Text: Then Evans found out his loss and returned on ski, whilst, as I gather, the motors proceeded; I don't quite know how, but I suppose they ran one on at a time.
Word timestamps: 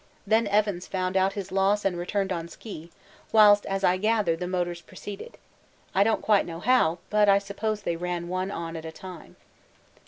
Then 0.25 0.47
Evans 0.47 0.87
found 0.87 1.15
out 1.15 1.33
his 1.33 1.51
loss 1.51 1.85
and 1.85 1.95
returned 1.95 2.31
on 2.33 2.47
ski, 2.47 2.89
whilst, 3.31 3.67
as 3.67 3.83
I 3.83 3.97
gather, 3.97 4.35
the 4.35 4.47
motors 4.47 4.81
proceeded; 4.81 5.37
I 5.93 6.03
don't 6.03 6.23
quite 6.23 6.47
know 6.47 6.59
how, 6.59 6.97
but 7.11 7.29
I 7.29 7.37
suppose 7.37 7.83
they 7.83 7.95
ran 7.97 8.27
one 8.27 8.49
on 8.49 8.75
at 8.75 8.83
a 8.83 8.91
time. 8.91 9.35